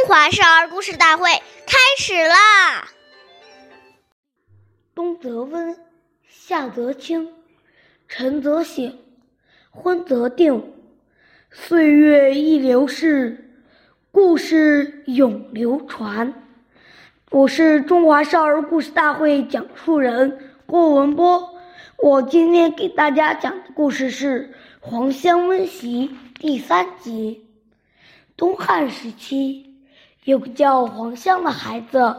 [0.00, 1.28] 中华少儿故事大会
[1.66, 2.88] 开始啦！
[4.94, 5.76] 冬则温，
[6.26, 7.30] 夏则清，
[8.08, 8.98] 晨则省，
[9.70, 10.72] 昏则定。
[11.50, 13.50] 岁月易流逝，
[14.10, 16.32] 故事永流传。
[17.30, 21.56] 我是中华少儿故事大会讲述人郭文波。
[21.98, 24.48] 我今天给大家讲的故事是
[24.80, 26.08] 《黄香温席》
[26.40, 27.46] 第三集。
[28.34, 29.66] 东汉时期。
[30.24, 32.14] 有个叫黄香的孩子，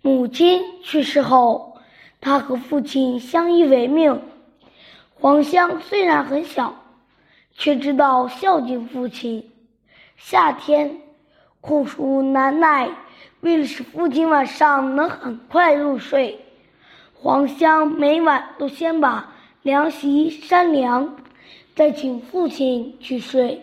[0.00, 1.76] 母亲去世后，
[2.20, 4.22] 他和父亲相依为命。
[5.14, 6.72] 黄香虽然很小，
[7.52, 9.50] 却知道孝敬父亲。
[10.16, 11.00] 夏天，
[11.60, 12.88] 酷暑难耐，
[13.40, 16.38] 为了使父亲晚上能很快入睡，
[17.12, 21.16] 黄香每晚都先把凉席扇凉，
[21.74, 23.60] 再请父亲去睡。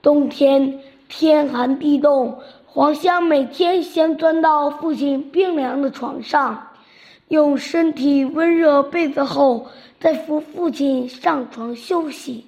[0.00, 2.40] 冬天天寒地冻。
[2.70, 6.68] 黄香每天先钻到父亲冰凉的床上，
[7.28, 12.46] 用身体温热被子后，再扶父亲上床休息。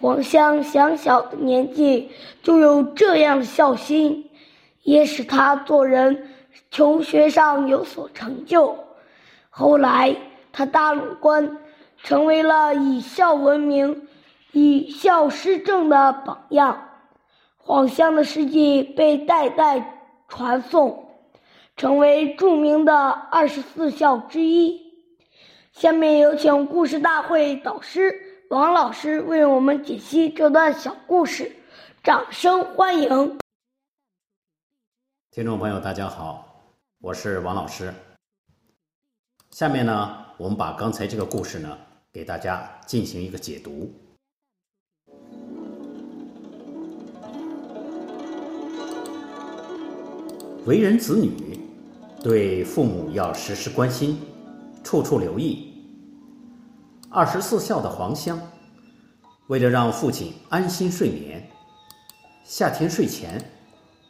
[0.00, 2.10] 黄香小小的年纪
[2.42, 4.30] 就有这样的孝心，
[4.82, 6.30] 也使他做人、
[6.70, 8.74] 求学上有所成就。
[9.50, 10.16] 后来，
[10.50, 11.58] 他大鲁官，
[12.02, 14.08] 成为了以孝闻名、
[14.52, 16.86] 以孝施政的榜样。
[17.70, 21.08] 黄香的事迹被代代传颂，
[21.76, 24.76] 成为著名的二十四孝之一。
[25.70, 28.12] 下面有请故事大会导师
[28.50, 31.54] 王老师为我们解析这段小故事，
[32.02, 33.38] 掌声欢迎！
[35.30, 36.64] 听众朋友，大家好，
[37.00, 37.94] 我是王老师。
[39.52, 41.78] 下面呢，我们把刚才这个故事呢，
[42.12, 43.88] 给大家进行一个解读。
[50.66, 51.58] 为人子女，
[52.22, 54.20] 对父母要时时关心，
[54.84, 55.72] 处处留意。
[57.08, 58.38] 二十四孝的黄香，
[59.46, 61.48] 为了让父亲安心睡眠，
[62.44, 63.42] 夏天睡前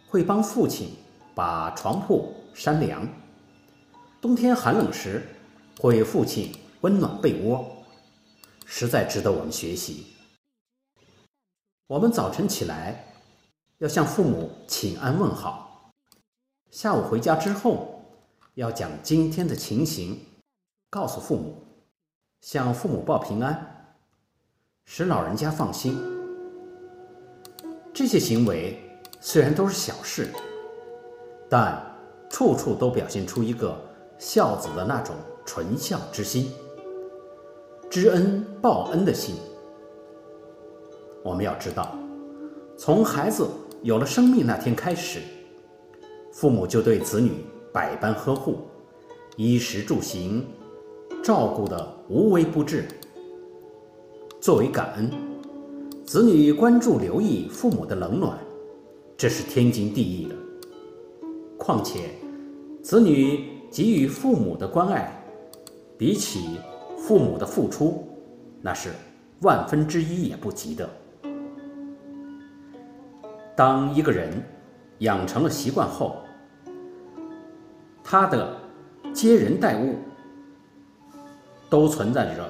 [0.08, 0.88] 会帮父亲
[1.36, 3.06] 把床铺扇凉；
[4.20, 5.24] 冬天寒冷时，
[5.78, 7.64] 会为父亲温暖被窝，
[8.66, 10.04] 实在值得我们学习。
[11.86, 13.04] 我们早晨起来
[13.78, 15.69] 要向父母请安问好。
[16.70, 18.00] 下午回家之后，
[18.54, 20.16] 要将今天的情形
[20.88, 21.56] 告诉父母，
[22.42, 23.96] 向父母报平安，
[24.84, 25.98] 使老人家放心。
[27.92, 28.78] 这些行为
[29.20, 30.28] 虽然都是小事，
[31.48, 31.76] 但
[32.30, 33.76] 处处都表现出一个
[34.16, 36.52] 孝子的那种纯孝之心、
[37.90, 39.34] 知恩报恩的心。
[41.24, 41.98] 我们要知道，
[42.78, 43.48] 从孩子
[43.82, 45.20] 有了生命那天开始。
[46.40, 47.32] 父母就对子女
[47.70, 48.60] 百般呵护，
[49.36, 50.42] 衣食住行
[51.22, 52.88] 照顾的无微不至。
[54.40, 55.10] 作为感恩，
[56.06, 58.38] 子女关注留意父母的冷暖，
[59.18, 60.34] 这是天经地义的。
[61.58, 62.14] 况且，
[62.82, 65.22] 子女给予父母的关爱，
[65.98, 66.58] 比起
[66.96, 68.08] 父母的付出，
[68.62, 68.88] 那是
[69.42, 70.88] 万分之一也不及的。
[73.54, 74.42] 当一个人，
[75.00, 76.16] 养成了习惯后，
[78.10, 78.56] 他的
[79.14, 79.96] 接人待物
[81.68, 82.44] 都存在着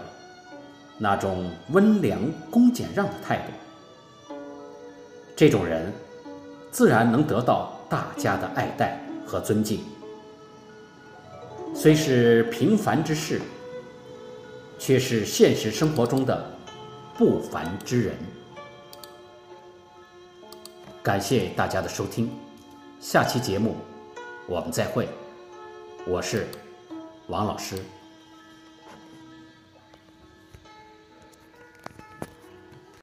[0.96, 2.18] 那种温良
[2.50, 4.34] 恭俭让的态度，
[5.36, 5.92] 这种人
[6.70, 9.80] 自然能得到大家的爱戴和尊敬。
[11.74, 13.38] 虽是平凡之事，
[14.78, 16.42] 却是现实生活中的
[17.18, 18.14] 不凡之人。
[21.02, 22.30] 感谢大家的收听，
[22.98, 23.76] 下期节目
[24.48, 25.06] 我们再会。
[26.06, 26.46] 我是
[27.28, 27.76] 王老师。